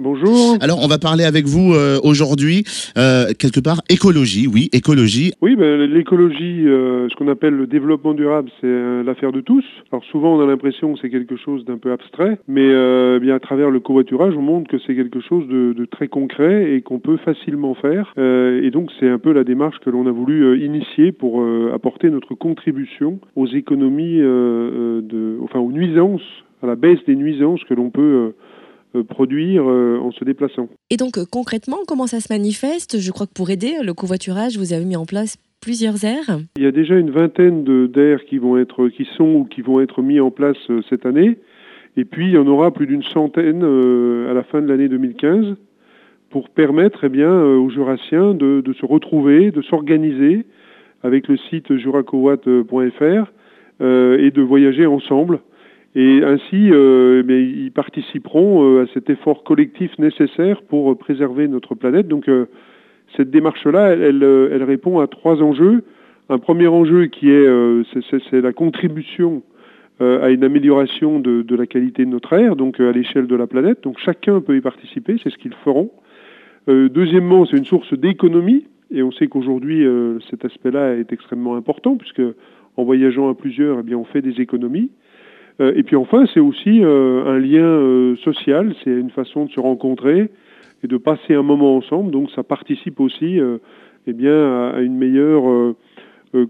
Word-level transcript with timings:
Bonjour. 0.00 0.56
Alors, 0.60 0.80
on 0.82 0.88
va 0.88 0.98
parler 0.98 1.22
avec 1.22 1.44
vous 1.44 1.72
euh, 1.72 2.00
aujourd'hui, 2.02 2.64
euh, 2.98 3.26
quelque 3.38 3.60
part, 3.60 3.80
écologie, 3.88 4.48
oui, 4.52 4.68
écologie. 4.72 5.30
Oui, 5.40 5.54
ben, 5.54 5.88
l'écologie, 5.88 6.66
euh, 6.66 7.08
ce 7.08 7.14
qu'on 7.14 7.28
appelle 7.28 7.54
le 7.54 7.68
développement 7.68 8.12
durable, 8.12 8.50
c'est 8.60 9.02
l'affaire 9.04 9.30
de 9.30 9.40
tous. 9.40 9.64
Alors 9.92 10.02
souvent, 10.06 10.34
on 10.34 10.40
a 10.40 10.46
l'impression 10.46 10.94
que 10.94 10.98
c'est 11.00 11.10
quelque 11.10 11.36
chose 11.36 11.64
d'un 11.64 11.78
peu 11.78 11.92
abstrait, 11.92 12.40
mais 12.48 12.70
bien 13.20 13.36
à 13.36 13.38
travers 13.38 13.70
le 13.70 13.78
covoiturage, 13.78 14.34
on 14.36 14.42
montre 14.42 14.68
que 14.68 14.78
c'est 14.84 14.96
quelque 14.96 15.20
chose 15.20 15.46
de, 15.46 15.72
de, 15.72 15.84
très 15.84 16.08
concret 16.08 16.72
et 16.72 16.82
qu'on 16.82 16.98
peut 16.98 17.18
facilement 17.18 17.76
faire. 17.76 18.12
et 18.18 18.70
donc, 18.72 18.90
c'est 18.98 19.08
un 19.08 19.20
peu 19.20 19.32
la 19.32 19.44
démarche 19.44 19.78
que 19.78 19.90
l'on 19.90 20.08
a 20.08 20.10
voulu 20.10 20.60
initier 20.60 21.12
pour 21.12 21.40
apporter 21.72 22.10
notre 22.10 22.34
contribution 22.34 23.20
aux 23.36 23.46
économies, 23.46 24.18
de, 24.18 25.38
enfin 25.40 25.60
aux 25.60 25.70
nuisances, 25.70 26.22
à 26.64 26.66
la 26.66 26.76
baisse 26.76 27.04
des 27.06 27.14
nuisances 27.14 27.62
que 27.64 27.74
l'on 27.74 27.90
peut 27.90 28.02
euh, 28.02 28.30
produire 29.02 29.68
euh, 29.68 29.98
en 29.98 30.12
se 30.12 30.24
déplaçant. 30.24 30.68
Et 30.90 30.96
donc 30.96 31.18
euh, 31.18 31.24
concrètement, 31.30 31.78
comment 31.86 32.06
ça 32.06 32.20
se 32.20 32.32
manifeste? 32.32 33.00
Je 33.00 33.10
crois 33.10 33.26
que 33.26 33.32
pour 33.32 33.50
aider 33.50 33.74
le 33.82 33.94
covoiturage, 33.94 34.56
vous 34.56 34.72
avez 34.72 34.84
mis 34.84 34.96
en 34.96 35.06
place 35.06 35.36
plusieurs 35.60 36.04
aires. 36.04 36.38
Il 36.56 36.62
y 36.62 36.66
a 36.66 36.72
déjà 36.72 36.96
une 36.96 37.10
vingtaine 37.10 37.64
d'aires 37.88 38.24
qui 38.24 38.38
vont 38.38 38.58
être, 38.58 38.88
qui 38.88 39.06
sont 39.16 39.34
ou 39.34 39.44
qui 39.44 39.62
vont 39.62 39.80
être 39.80 40.02
mis 40.02 40.20
en 40.20 40.30
place 40.30 40.58
cette 40.90 41.06
année. 41.06 41.38
Et 41.96 42.04
puis 42.04 42.26
il 42.26 42.32
y 42.32 42.38
en 42.38 42.46
aura 42.46 42.70
plus 42.72 42.86
d'une 42.86 43.02
centaine 43.02 43.62
à 43.62 44.34
la 44.34 44.42
fin 44.42 44.60
de 44.60 44.66
l'année 44.66 44.88
2015 44.88 45.56
pour 46.28 46.50
permettre 46.50 47.04
eh 47.04 47.08
bien, 47.08 47.32
aux 47.32 47.70
Jurassiens 47.70 48.34
de, 48.34 48.60
de 48.60 48.72
se 48.74 48.84
retrouver, 48.84 49.52
de 49.52 49.62
s'organiser 49.62 50.44
avec 51.02 51.28
le 51.28 51.36
site 51.36 51.74
juracowatt.fr 51.76 53.32
et 53.80 54.30
de 54.30 54.42
voyager 54.42 54.86
ensemble 54.86 55.40
et 55.96 56.24
ainsi, 56.24 56.70
euh, 56.72 57.22
ils 57.28 57.70
participeront 57.70 58.64
euh, 58.64 58.82
à 58.82 58.86
cet 58.92 59.10
effort 59.10 59.44
collectif 59.44 59.96
nécessaire 59.98 60.62
pour 60.62 60.90
euh, 60.90 60.96
préserver 60.96 61.46
notre 61.46 61.76
planète. 61.76 62.08
Donc 62.08 62.28
cette 63.16 63.30
démarche-là, 63.30 63.90
elle, 63.90 64.64
répond 64.64 64.98
à 64.98 65.06
trois 65.06 65.40
enjeux. 65.42 65.84
Un 66.28 66.38
premier 66.38 66.66
enjeu 66.66 67.06
qui 67.06 67.30
est, 67.30 67.46
la 68.32 68.52
contribution 68.52 69.42
à 70.00 70.30
une 70.30 70.42
amélioration 70.42 71.20
de, 71.20 71.42
de, 71.42 71.54
la 71.54 71.66
qualité 71.66 72.04
de 72.04 72.10
notre 72.10 72.32
air, 72.32 72.56
donc 72.56 72.80
à 72.80 72.90
l'échelle 72.90 73.28
de 73.28 73.36
la 73.36 73.46
planète. 73.46 73.84
Donc 73.84 73.98
chacun 73.98 74.40
peut 74.40 74.56
y 74.56 74.60
participer, 74.60 75.16
c'est 75.22 75.30
ce 75.30 75.38
qu'ils 75.38 75.54
feront. 75.64 75.90
deuxièmement, 76.66 77.46
c'est 77.46 77.56
une 77.56 77.66
source 77.66 77.92
d'économie, 77.94 78.66
et 78.90 79.04
on 79.04 79.12
sait 79.12 79.28
qu'aujourd'hui 79.28 79.86
cet 80.30 80.44
aspect-là 80.44 80.96
est 80.96 81.12
extrêmement 81.12 81.54
important, 81.54 81.96
puisque 81.96 82.22
en 82.76 82.84
voyageant 82.84 83.28
à 83.30 83.34
plusieurs, 83.34 83.80
eh 83.80 83.82
bien, 83.82 83.96
on 83.96 84.04
fait 84.04 84.22
des 84.22 84.40
économies. 84.40 84.90
Euh, 85.60 85.72
et 85.76 85.82
puis 85.82 85.96
enfin, 85.96 86.24
c'est 86.32 86.40
aussi 86.40 86.82
euh, 86.82 87.24
un 87.26 87.38
lien 87.38 87.64
euh, 87.64 88.16
social, 88.24 88.74
c'est 88.82 88.90
une 88.90 89.10
façon 89.10 89.46
de 89.46 89.50
se 89.52 89.60
rencontrer 89.60 90.30
et 90.82 90.86
de 90.88 90.96
passer 90.96 91.34
un 91.34 91.42
moment 91.42 91.76
ensemble. 91.76 92.10
Donc 92.10 92.30
ça 92.34 92.42
participe 92.42 93.00
aussi 93.00 93.38
eh 94.06 94.12
bien, 94.12 94.70
à, 94.74 94.80
une 94.80 94.96
meilleure 94.98 95.74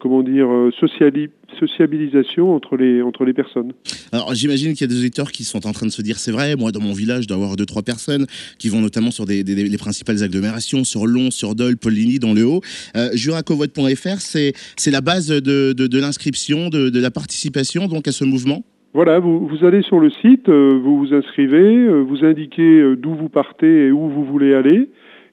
comment 0.00 0.24
dire, 0.24 0.48
sociabilisation 0.80 2.52
entre 2.52 2.76
les, 2.76 3.00
entre 3.00 3.24
les 3.24 3.32
personnes. 3.32 3.72
Alors 4.10 4.34
j'imagine 4.34 4.72
qu'il 4.72 4.80
y 4.80 4.84
a 4.84 4.92
des 4.92 4.98
auditeurs 4.98 5.30
qui 5.30 5.44
sont 5.44 5.68
en 5.68 5.72
train 5.72 5.86
de 5.86 5.92
se 5.92 6.02
dire 6.02 6.18
c'est 6.18 6.32
vrai, 6.32 6.56
moi 6.56 6.72
dans 6.72 6.80
mon 6.80 6.94
village 6.94 7.24
je 7.24 7.28
dois 7.28 7.36
avoir 7.36 7.54
deux 7.54 7.66
trois 7.66 7.82
personnes 7.82 8.26
qui 8.58 8.70
vont 8.70 8.80
notamment 8.80 9.12
sur 9.12 9.24
des, 9.24 9.44
les 9.44 9.78
principales 9.78 10.24
agglomérations, 10.24 10.82
sur 10.82 11.06
Lons, 11.06 11.30
sur 11.30 11.54
Dole, 11.54 11.76
Poligny, 11.76 12.18
dans 12.18 12.32
le 12.32 12.44
Haut. 12.44 12.60
Euh, 12.96 13.10
Juracovote.fr, 13.12 14.18
c'est 14.18 14.90
la 14.90 15.00
base 15.00 15.28
de, 15.28 15.40
de, 15.40 15.86
de 15.86 15.98
l'inscription, 16.00 16.70
de, 16.70 16.90
de 16.90 17.00
la 17.00 17.12
participation 17.12 17.86
donc 17.86 18.08
à 18.08 18.12
ce 18.12 18.24
mouvement? 18.24 18.64
Voilà, 18.94 19.18
vous, 19.18 19.44
vous, 19.48 19.64
allez 19.64 19.82
sur 19.82 19.98
le 19.98 20.08
site, 20.08 20.48
euh, 20.48 20.78
vous 20.80 20.98
vous 20.98 21.14
inscrivez, 21.14 21.76
euh, 21.76 22.00
vous 22.02 22.24
indiquez 22.24 22.80
euh, 22.80 22.96
d'où 22.96 23.12
vous 23.12 23.28
partez 23.28 23.86
et 23.86 23.90
où 23.90 24.08
vous 24.08 24.24
voulez 24.24 24.54
aller, 24.54 24.88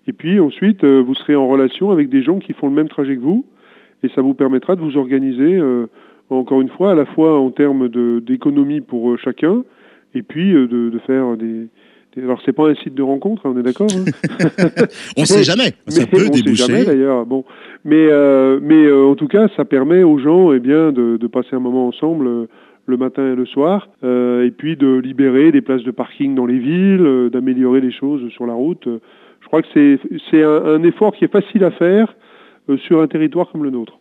et 0.07 0.13
puis 0.13 0.39
ensuite 0.39 0.83
vous 0.83 1.13
serez 1.13 1.35
en 1.35 1.47
relation 1.47 1.91
avec 1.91 2.09
des 2.09 2.23
gens 2.23 2.39
qui 2.39 2.53
font 2.53 2.67
le 2.67 2.73
même 2.73 2.89
trajet 2.89 3.15
que 3.15 3.21
vous, 3.21 3.45
et 4.01 4.09
ça 4.15 4.23
vous 4.23 4.33
permettra 4.33 4.75
de 4.75 4.81
vous 4.81 4.97
organiser, 4.97 5.61
encore 6.31 6.59
une 6.59 6.69
fois, 6.69 6.93
à 6.93 6.95
la 6.95 7.05
fois 7.05 7.39
en 7.39 7.51
termes 7.51 7.87
d'économie 8.19 8.81
pour 8.81 9.15
chacun, 9.19 9.63
et 10.15 10.23
puis 10.23 10.53
de, 10.53 10.65
de 10.65 10.99
faire 11.05 11.37
des, 11.37 11.67
alors 12.17 12.41
c'est 12.43 12.53
pas 12.53 12.67
un 12.67 12.73
site 12.73 12.95
de 12.95 13.03
rencontre, 13.03 13.45
hein, 13.45 13.53
on 13.55 13.59
est 13.59 13.63
d'accord 13.63 13.89
hein? 13.95 14.05
On 15.17 15.23
sait 15.23 15.43
jamais, 15.43 15.73
ça 15.85 16.07
peut 16.07 16.25
on 16.27 16.31
déboucher. 16.31 16.63
Sait 16.63 16.71
jamais 16.73 16.83
d'ailleurs. 16.83 17.27
Bon, 17.27 17.45
mais 17.85 18.07
mais 18.59 18.91
en 18.91 19.13
tout 19.13 19.27
cas, 19.27 19.49
ça 19.55 19.65
permet 19.65 20.01
aux 20.01 20.17
gens, 20.17 20.51
eh 20.51 20.59
bien, 20.59 20.91
de, 20.91 21.17
de 21.17 21.27
passer 21.27 21.55
un 21.55 21.59
moment 21.59 21.87
ensemble 21.87 22.47
le 22.85 22.97
matin 22.97 23.33
et 23.33 23.35
le 23.35 23.45
soir, 23.45 23.87
euh, 24.03 24.45
et 24.45 24.51
puis 24.51 24.75
de 24.75 24.97
libérer 24.97 25.51
des 25.51 25.61
places 25.61 25.83
de 25.83 25.91
parking 25.91 26.35
dans 26.35 26.45
les 26.45 26.57
villes, 26.57 27.05
euh, 27.05 27.29
d'améliorer 27.29 27.81
les 27.81 27.91
choses 27.91 28.29
sur 28.31 28.45
la 28.45 28.53
route. 28.53 28.87
Je 29.41 29.47
crois 29.47 29.61
que 29.61 29.67
c'est 30.29 30.43
un, 30.43 30.83
effort 30.83 31.13
qui 31.13 31.25
est 31.25 31.31
facile 31.31 31.63
à 31.63 31.71
faire 31.71 32.13
euh, 32.69 32.77
sur 32.77 33.01
un 33.01 33.07
territoire 33.07 33.49
comme 33.51 33.63
le 33.63 33.69
nôtre. 33.69 33.99